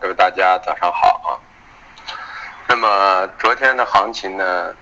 [0.00, 1.36] 各位大家早上好啊。
[2.66, 4.74] 那么昨天的行情呢，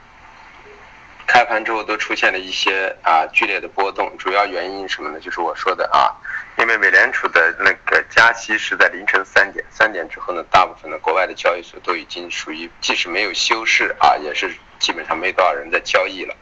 [1.27, 5.19] 开盘之后都出现了一些啊剧烈的波动，主要原因什么呢？
[5.19, 6.15] 就是我说的啊，
[6.57, 16.37] 因为美联储的那个加息是在凌晨三点，三点之后呢，大部分的国外的交易所都已经属于即使没有休市啊，也是基本上没多少人在交易了，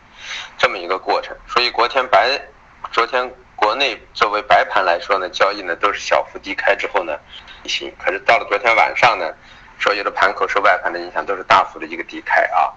[0.58, 1.34] 这么一个过程。
[1.48, 2.38] 所以昨天白，
[2.92, 3.32] 昨天。
[3.56, 7.18] 国内作为白盘来说呢，交易呢都是小幅低开之后呢，
[7.64, 7.92] 行。
[7.98, 9.32] 可是到了昨天晚上呢，
[9.80, 12.70] 所有的盘口受外盘的影响都是大幅的一个低开啊。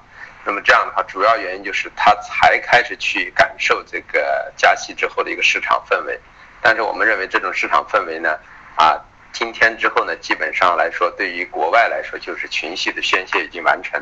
[0.46, 6.20] 那么这样的话，主要原因就是它才开始去感受这个加息之后的一个市场氛围。
[6.62, 8.40] 但是我们认为这种市场氛围呢，
[8.76, 8.98] 啊，
[9.34, 14.02] 今天之后呢，基本上来说，对于国外来说就是群系的宣泄已经完成。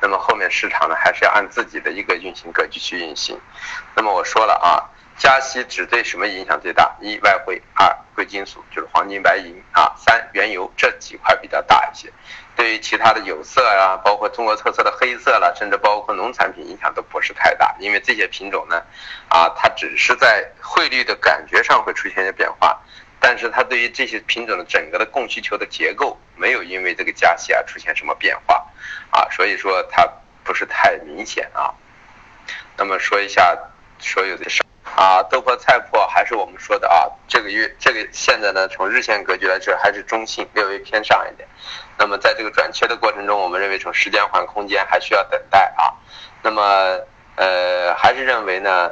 [0.00, 3.40] 那么后面市场呢，还是要按自己的一个运行格局去运行。
[3.94, 4.94] 那么我说了啊。
[5.18, 6.94] 加息只对什么影响最大？
[7.00, 12.08] 一外汇，二贵金属，就是黄金、白银啊，三原油这几块比较大一些。
[12.54, 17.74] 对于其他的有色啊，包括中国特色的黑色了，甚至包括农产品，影响都不是太大。
[17.80, 18.80] 因为这些品种呢，
[19.28, 22.80] 啊，它只是在汇率的感觉上会出现一些变化，
[23.18, 28.66] 但是它对于这些品种的整个的供需求的结构，没有因为这个加息啊出现什么变化，
[29.10, 30.08] 啊，所以说它
[30.44, 31.74] 不是太明显啊。
[32.76, 33.56] 那么说一下
[33.98, 34.62] 所有的事。
[34.96, 41.46] 啊，豆粕菜粕还是我们说的啊，这个月这个现在呢，从日线格局来说还是中性，略微偏上一点。
[41.98, 45.94] 那么在这个转切的过程中，我们认为从时间换空间还需要等待啊。
[46.42, 46.62] 那么
[47.36, 48.90] 呃，还是认为呢，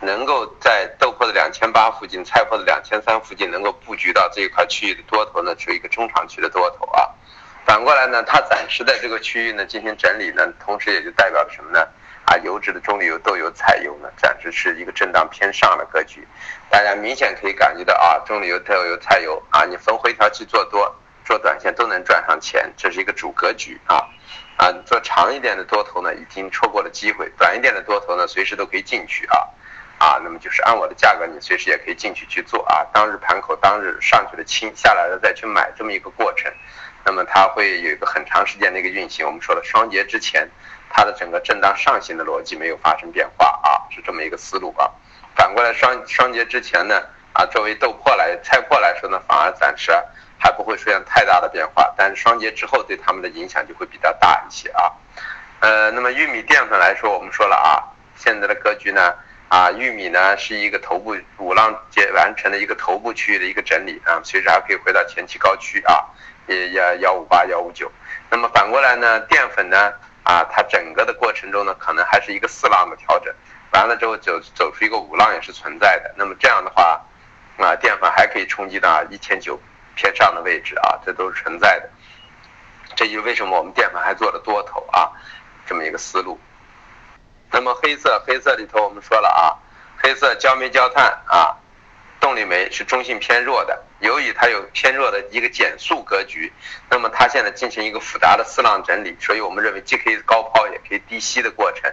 [0.00, 7.08] 能够在豆粕的两千八附近、菜粕的两千三附近能够布局到这一块区域的多头呢，属于一个中长期的多头啊。
[7.64, 11.86] 反过来呢，它暂时在这个区域呢进行整理呢，同时也就代表着什么呢？
[12.26, 16.26] 啊，油脂的棕榈油、豆油、菜油呢，暂时是一个震荡偏上的格局。
[16.68, 24.04] 大家明显可以感觉到啊，棕榈油、豆油、菜油啊，你逢回调去做多、做短线都能赚上钱，这是一个主格局啊。
[24.56, 29.38] 啊，做长一点的多头呢，已经错过了机会；短一点的多头呢，随时都可以进去啊。
[29.98, 32.84] 啊，那么就是按我的价格，你随时也可以进去去做啊。
[32.92, 36.52] 当日盘口当日上去的清，下来了再去买，这么一个过程。
[37.04, 39.24] 那么它会有一个很长时间的一个运行。
[39.24, 40.48] 我们说了，双节之前。
[40.88, 44.88] 它的整个震荡上行的逻辑没有发生变化啊，是这么一个思路啊。
[45.34, 47.02] 反过来双双节之前呢，
[47.34, 49.92] 啊，作为豆粕来菜粕来说呢，反而暂时
[50.38, 51.92] 还不会出现太大的变化。
[51.98, 54.90] 但是双节之后对他们的影响就会比较大一些啊。
[55.60, 57.82] 呃，那么玉米淀粉来说，我们说了啊，
[58.14, 59.12] 现在的格局呢，
[59.48, 66.04] 啊，玉米呢是一个头部五浪结完成的一个头部区域的一个整理啊，随时还可以回到前期高区啊，
[66.48, 67.90] 也幺幺五八幺五九。
[68.28, 69.92] 那么反过来呢，淀粉呢？
[70.24, 73.32] 啊，它整个的过程中呢，可能还是一个四浪的调整，
[73.70, 76.12] 完了之后走走出一个五浪也是存在的。
[76.16, 77.00] 那么这样的话，
[77.58, 79.56] 啊，淀粉还可以冲击到一千九
[79.94, 81.88] 偏上的位置啊，这都是存在的。
[82.96, 85.12] 这就为什么我们淀粉还做了多头啊，
[85.64, 86.36] 这么一个思路。
[87.50, 89.54] 那么黑色，黑色里头我们说了啊，
[89.96, 91.56] 黑色焦煤焦炭啊。
[92.18, 96.50] 动力煤是中性偏弱的，由于它有偏弱的一个减速格局，
[96.90, 101.92] 那么它现在进行一个复杂的四浪整理，所以我们认为既可以高抛也可以低吸的过程。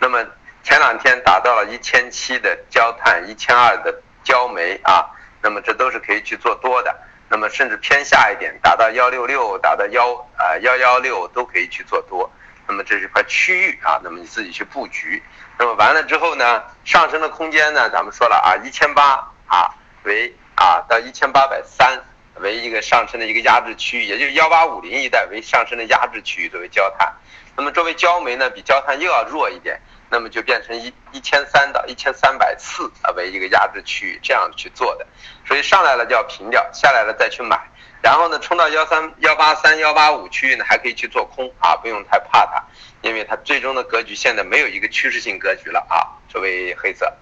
[0.00, 0.24] 那么
[0.64, 5.06] 前两天达到了一千七的焦炭，一千二的焦煤啊，
[5.42, 6.96] 那么这都是可以去做多的。
[7.28, 12.28] 那么甚至偏下一点，达到幺六六，达到幺啊幺幺六都可以去做多。
[12.68, 15.20] 那么这是块区域啊，那么你自己去布局。
[15.58, 19.26] 那么完了之后呢，上升的空间呢，咱们说了啊，一千八。
[19.50, 21.98] 啊，为啊到一千八百三
[22.34, 27.10] 为一个上升的一个压制区域，也就是幺八五零一带为上升的压制区域作为焦炭，
[27.56, 29.80] 那么作为焦煤呢比焦炭又要弱一点，
[30.10, 35.06] 那么就变成一一千三到一千三百四啊为一个压制区域这样去做的，
[35.46, 37.58] 所以上来了就要平掉，下来了再去买，
[38.00, 42.62] 然后呢冲到幺三幺八三幺八五区域呢还可以去做空啊，不用太怕它，
[43.02, 47.12] 因为它最终的格局现在没有一个趋势性格局了啊，作为黑色。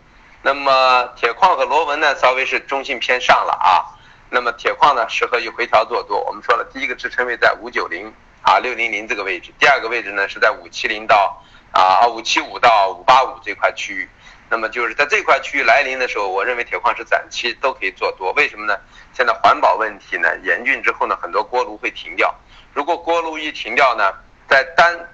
[0.43, 3.83] 那么铁矿和螺纹呢，稍微是中性偏上了啊。
[4.31, 6.23] 那么铁矿呢，适合于回调做多。
[6.25, 8.13] 我们说了，第一个支撑位在五九零
[8.43, 11.43] 啊六零零这个位置，第二个位置呢是在五七零到
[11.73, 14.09] 啊五七五到五八五这块区域。
[14.49, 18.33] 那么就是在这块区域来临的时候，我认为铁矿石短期都可以做多。
[18.33, 18.79] 为什么呢？
[19.13, 22.35] 现在环保问题呢严峻之后呢，很多锅炉会停掉。
[22.73, 24.13] 如果锅炉一停掉呢，
[24.49, 25.09] 在单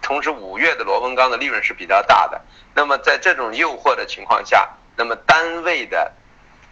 [0.00, 2.40] 同时五月的螺纹钢的利润是比较大的。
[2.74, 6.12] 那么在这种诱惑的情况下，那么单位的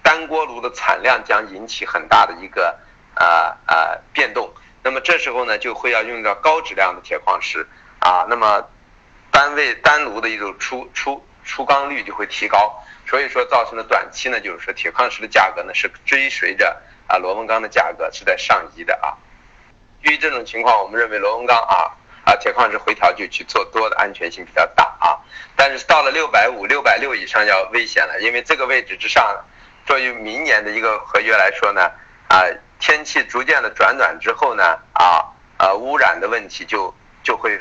[0.02, 2.78] 单锅炉的产量将引起很大的一个
[3.14, 4.52] 啊啊变动。
[4.82, 7.66] 那么这时候呢，就会要用到高质量的铁矿石
[7.98, 8.24] 啊。
[8.28, 8.68] 那么
[9.30, 19.14] 单位单炉的一种出出出钢率就会提高，所以说造成的短期呢，就是说铁矿石的价格呢是追随着啊螺纹钢的价格是在上移的啊。
[20.02, 21.92] 遇这种情况，我们认为螺纹钢啊
[22.24, 25.18] 啊铁矿石回调就去做多的安全性比较大啊。
[25.56, 29.44] 但是到了六百五、六百六以上要危险了，因为这个位置之上，
[29.86, 31.90] 作为明年的一个合约来说呢，
[32.28, 32.42] 啊
[32.80, 35.24] 天气逐渐的转暖之后呢，啊
[35.56, 37.58] 啊污染的问题就就会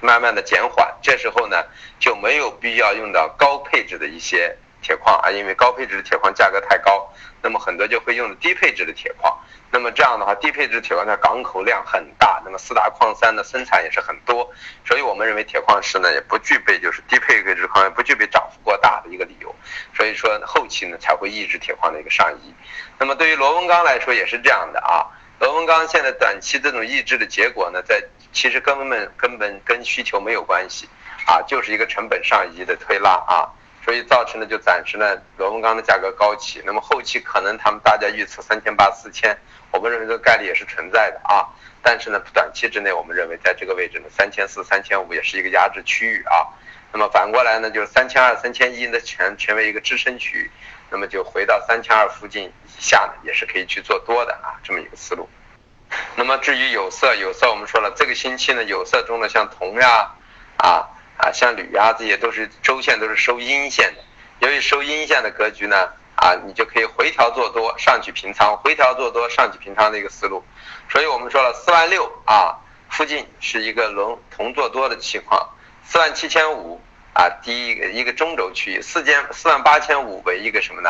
[0.00, 1.64] 慢慢的减缓，这时候呢
[1.98, 7.08] 就没有必要用到高配置的一些铁矿啊，因为高配置的铁矿价格太高。
[7.42, 9.34] 那么很多就会用低配置的铁矿，
[9.70, 14.46] 那么这样的话，低配置铁矿的港口量很大，那么四大矿山的生产也是很多，
[14.84, 19.54] 所以我们认为铁矿石呢也不具备就是低配置矿也不具备涨幅过大的一个理由，
[19.96, 22.54] 所以说后期呢才会抑制铁矿的一个上移。
[22.98, 25.08] 那么对于螺纹钢来说也是这样的啊，
[25.40, 30.86] 螺纹钢现在短期这种抑制的结果呢，在其实根本根本跟需求没有关系
[31.26, 33.48] 啊，就是一个成本上移的推拉啊。
[33.82, 39.34] 所以造成的就暂时呢，螺纹钢的价格高企，那么后期可能他们大家预测三千八四千，
[39.70, 41.48] 我们认为这个概率也是存在的啊。
[41.80, 46.44] 但是呢，短期之内我们认为在这个位置呢，三千四、三千五也是一个压制区域啊。
[46.92, 50.50] 那么反过来呢，就是三千二、三千一呢，全成为一个支撑区域，
[50.90, 55.28] 那么就回到三千二附近以下呢，也是可以去做多的啊，这么一个思路。
[56.16, 60.12] 那么至于有色，有色我们说了，这个星期呢，有色中的像铜呀，
[60.56, 60.88] 啊。
[61.22, 64.02] 啊，像铝啊，这些都是周线都是收阴线的。
[64.38, 70.42] 由于收阴线的格局呢，啊，你就可以回调做多，上去平仓，回调做多，上去平仓的一个思路。
[70.88, 72.56] 所以我们说了，四万六啊
[72.88, 75.46] 附近是一个轮铜做多的情况，
[75.84, 76.80] 四万七千五
[77.20, 80.88] 啊，第一个一个中轴区域，四千四万八千五为一个什么呢？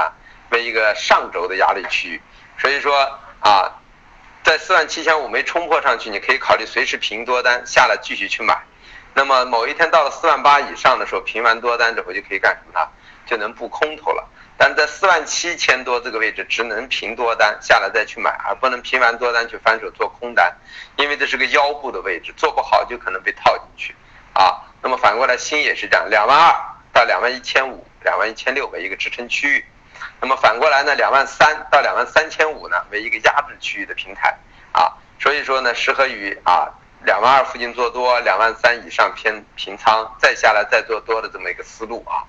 [0.51, 2.23] 为一个上轴的压力区域。
[2.57, 3.81] 所以说啊，
[4.45, 8.57] 在四万七千五没冲破上去，你可以考虑随时平多单下来继续去买。
[9.13, 12.87] 那么某一天到了四万八以上的时候，平完多单之后就可以干什么呢？
[13.27, 14.25] 就能布空头了。
[14.57, 20.55] 但在四万七千多这个位置，只能平多单下来再去买，而不能平完多单去翻手做空单，
[20.97, 23.97] 因为这是个腰部的位置，做不好就可能被套进去
[24.33, 24.70] 啊。
[24.83, 26.55] 那么反过来，锌也是这样，两万二
[26.93, 29.65] 到两万一千五、两万一千六为一个支撑区域。
[30.21, 34.37] 那么反过来呢，两万三到两万三千五呢为一个压制区域的平台
[34.73, 34.93] 啊。
[35.19, 36.69] 所以说呢，适合于啊。
[37.03, 42.21] 两万二附近做多，两万三以上偏平仓，再下来再做多的这么一个思路啊。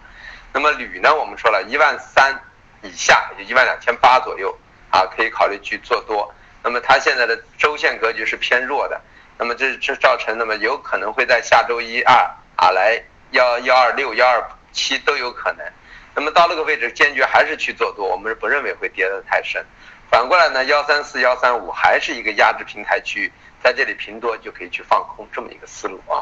[0.53, 2.42] 那么铝呢，我们说了一万三
[2.81, 4.57] 以下，也就一万两千八左右
[4.89, 6.33] 啊，可以考虑去做多。
[6.63, 9.01] 那么它现在的周线格局是偏弱的，
[9.38, 14.39] 那么这这造成那么有可能会在下周一二啊来幺幺二六幺二
[14.71, 15.65] 七都有可能。
[16.13, 19.65] 那么到那个位置坚决还是去做多，我们是不认为会跌得太深。
[20.11, 23.31] 反过来呢，幺三四幺三五还是一个压制平台区域。
[23.63, 26.21] 在这里平多就可以去放空，这么一个思路啊。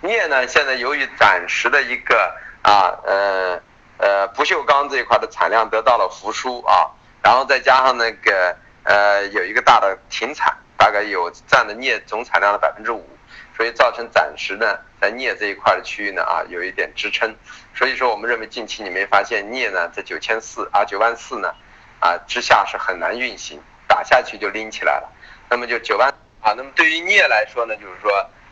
[0.00, 2.32] 镍呢，现在由于暂时的一个
[2.62, 3.60] 啊呃
[3.98, 6.86] 呃不锈钢这一块的产量得到了复苏啊，
[7.22, 13.08] 然后再加上那个呃有一个大的停产，大概有占的镍总产量的百分之五，
[13.56, 17.34] 所以造成暂时呢在镍这一块的区域呢啊有一点支撑。
[17.74, 21.54] 所以说我们认为近期你没发现镍呢在九千四啊九万四呢
[22.00, 25.12] 啊之下是很难运行，打下去就拎起来了，
[25.48, 26.12] 那么就九万。
[26.42, 28.10] 啊，那么对于镍来说呢，就是说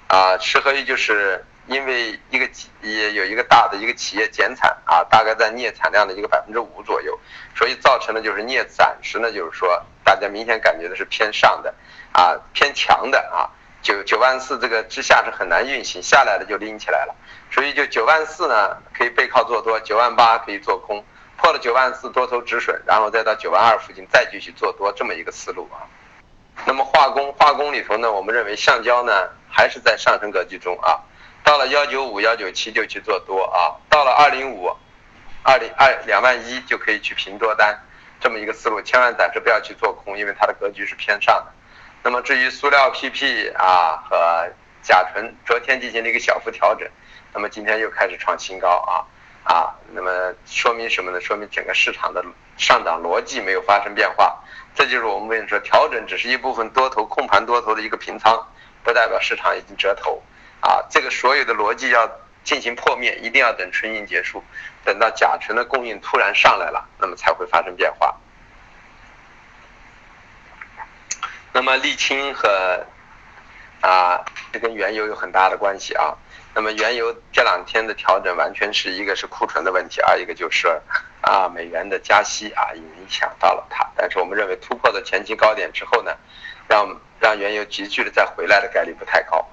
[0.08, 2.46] 啊，适合于就是因为一个
[2.82, 7.18] 也有一个大的一个企业减产啊，大概在镍产量的一个百分之五左右，
[7.54, 11.74] 所以造成的就是镍暂时呢，就是说大家明显感觉的是偏上的
[12.12, 13.48] 啊，偏强的啊，
[13.88, 17.14] 九九万四这个之下是很难运行，下来了就拎起来了，
[17.50, 21.02] 所以就九万四呢可以背靠做多，九万八可以做空，
[21.38, 25.88] 破了九万四多头止损，然后再到九万二附近再继续做多这么一个思路啊。
[26.66, 31.00] 那么化工化工里头呢，我们认为橡胶呢还是在上升格局中啊，
[31.42, 34.70] 到了幺九五幺九七就去做多啊，到了二零五，
[35.42, 37.80] 二零二两万一就可以去平多单，
[38.20, 41.52] 这么一个思路，千万暂时不要去做空，因为它的格局是偏上的。
[42.08, 44.50] 那么至于塑料 PP 啊和
[44.80, 46.88] 甲醇，昨天进行了一个小幅调整，
[47.34, 49.04] 那么今天又开始创新高啊
[49.44, 51.20] 啊，那么说明什么呢？
[51.20, 52.24] 说明整个市场的
[52.56, 54.42] 上涨逻辑没有发生变化。
[54.74, 58.42] 这就是我们为什么说调整只是一部分多头控盘多头的一个平仓，
[58.82, 60.22] 不代表市场已经折头
[60.60, 60.82] 啊。
[60.88, 62.10] 这个所有的逻辑要
[62.42, 64.42] 进行破灭，一定要等春运结束，
[64.82, 68.16] 等到甲醇的供应突然上来了，那么才会发生变化。
[71.58, 72.86] 那么沥青和
[73.80, 76.16] 啊，这跟原油有很大的关系啊。
[76.54, 80.68] 那么原油这两天的调整，完全是一个是库存的问题，二一个就是
[81.20, 83.84] 啊美元的加息啊影响到了它。
[83.96, 86.12] 但是我们认为突破了前期高点之后呢，
[86.68, 89.44] 让让原油急剧的再回来的概率不太高。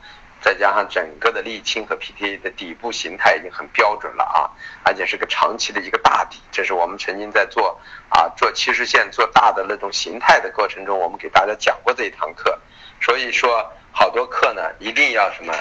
[0.46, 4.46] 再加上整个的沥青和 PTA 的底部形态已经很标准了啊，
[4.84, 6.40] 而且是个长期的一个大底。
[6.52, 12.62] 这是我们曾经在做啊做趋势线做大的那种形态的过程中，我们给大家讲过这一堂课。
[13.02, 13.72] 所以说。
[13.98, 15.54] 好多课呢，一定要什么？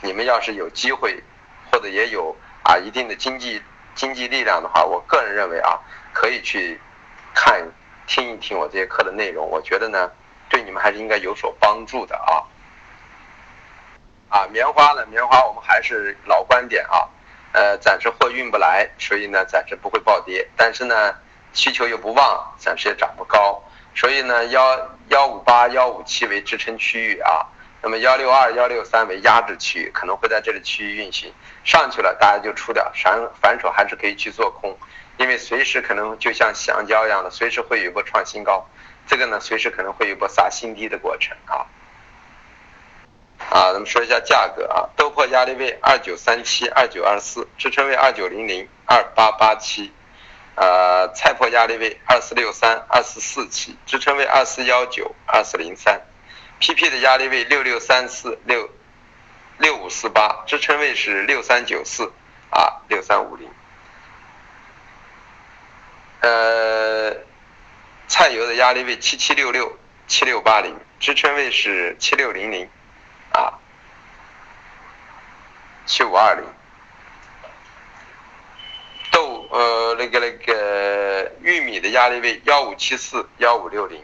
[0.00, 1.22] 你们要是有机会，
[1.70, 3.60] 或者也有啊一定的经济
[3.94, 5.78] 经济力量的话，我个人认为啊，
[6.14, 6.80] 可以去
[7.34, 7.62] 看
[8.06, 9.46] 听一听我这些课的内容。
[9.46, 10.10] 我觉得呢，
[10.48, 12.40] 对你们还是应该有所帮助的啊。
[14.32, 17.06] 啊，棉花呢，棉花我们还是老观点啊，
[17.52, 20.48] 呃，暂时货运不来，所以呢，暂时不会暴跌。
[20.56, 21.14] 但是呢，
[21.52, 23.62] 需求又不旺，暂时也涨不高。
[23.94, 27.44] 所以呢，幺幺五八、幺五七为支撑区域啊，
[27.82, 31.30] 那么幺六二、幺六三为压制区域，可能会在这里区域运行。
[31.62, 34.74] 上去了，大家就出掉，反反手还是可以去做空，
[35.18, 38.66] 因为随时可能就像橡胶一样的，随时会有一波创新高，
[39.06, 41.68] 这个呢，随时可能会有一波杀新低的过程啊。
[43.52, 49.92] 啊，咱们说一下价格啊，豆粕压力位二九三七、二九二四，支撑位二九零零、二八八七。
[50.54, 56.00] 呃，菜粕压力位二四六三、二四四七，支撑位二四幺九、二四零三
[56.60, 58.70] ；PP 的压力位六六三四、六
[59.58, 62.10] 六五四八，支撑位是六三九四
[62.48, 63.50] 啊、六三五零。
[66.20, 67.16] 呃，
[68.08, 72.68] 菜油的压力位七七六六、七六八零，支撑位是七六零零
[73.32, 73.56] 啊、
[75.86, 76.44] 七五二零。
[79.10, 84.02] 豆呃，那个那个玉米的压力位幺五七四幺五六零，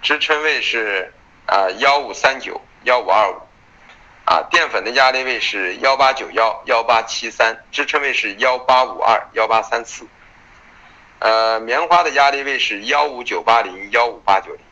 [0.00, 1.12] 支撑位是
[1.44, 3.36] 啊幺五三九幺五二五，
[4.24, 10.06] 啊淀粉的压力位是幺八九幺幺八七三，支撑位是幺八五二幺八三四，
[11.18, 14.64] 呃棉花的压力位是幺五九八零幺五八九零，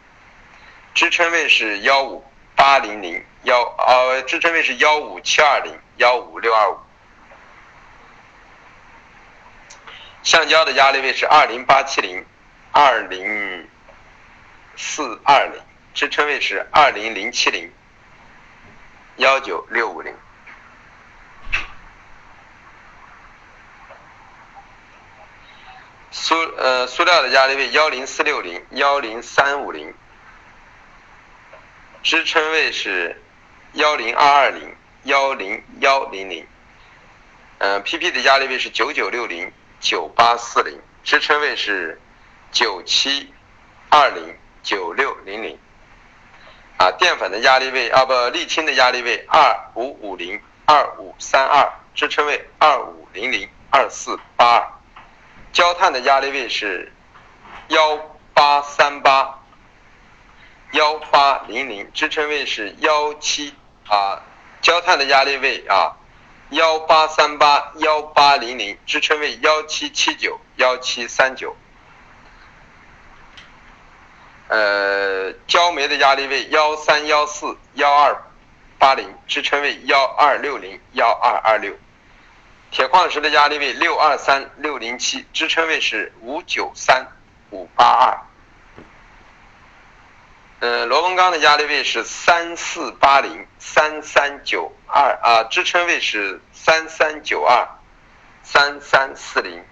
[0.95, 2.25] 支撑位是幺五
[2.57, 3.23] 八零零。
[3.43, 6.79] 幺啊支撑位是幺五七二零幺五六二五。
[10.23, 12.27] 橡胶的压力位是二零八七零，
[12.73, 13.69] 二零
[14.77, 15.63] 四二零，
[15.95, 17.73] 支撑位是二零零七零，
[19.17, 20.15] 幺九六五零。
[26.11, 29.95] 塑呃塑料的压力位幺零四六零，幺零三五零，
[32.03, 33.23] 支撑位是
[33.73, 36.47] 幺零二二零，幺零幺零零。
[37.59, 39.53] 嗯，PP 的压力位是九九六零。
[39.83, 41.99] 九八四零支撑位是
[42.53, 43.33] 九七
[43.89, 45.59] 二零九六零零
[46.77, 54.69] 啊，淀粉的压力位啊不，沥青的压力位二五五零二五三二支撑位二五零零二四八二，
[55.51, 56.93] 焦炭的压力位是
[57.69, 57.97] 幺
[58.35, 59.43] 八三八
[60.73, 63.55] 幺八零零支撑位是幺七
[63.89, 64.23] 啊，
[64.63, 65.97] 焦炭的压力位啊。
[66.51, 71.55] 幺八三八幺八零零支撑位幺七七九幺七三九，
[74.49, 78.21] 呃，焦煤的压力位幺三幺四幺二
[78.81, 81.73] 八零支撑位幺二六零幺二二六，
[82.73, 87.07] 铁矿石的压力位六二三六零七支撑位是五九三
[87.51, 88.30] 五八二。
[90.61, 97.67] 呃，螺纹钢的压力位是三四八零三三九二啊，支撑位是三三九二
[98.43, 99.65] 三三四零。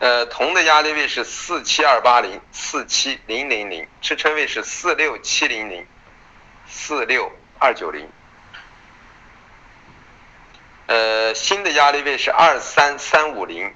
[0.00, 5.86] 呃，铜的压力位是四七二八零四七零零零，支撑位是四六七零零
[6.66, 8.06] 四六二九零。
[10.88, 13.74] 呃，锌的压力位是二三三五零。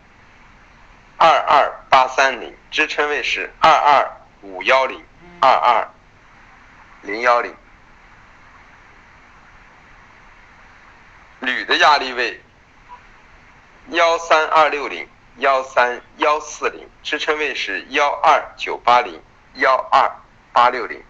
[1.18, 5.02] 二二八三零支撑位是二二五幺零
[5.40, 5.90] 二二
[7.00, 7.54] 零幺零，
[11.40, 12.42] 铝的压力位
[13.88, 15.08] 幺三二六零
[15.38, 19.22] 幺三幺四零支撑位是幺二九八零
[19.54, 20.10] 幺二
[20.52, 21.02] 八六零，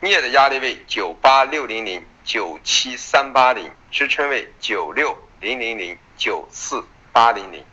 [0.00, 7.64] 镍的压力位九八六零零九七三八零支撑位九六零零零九四八零零。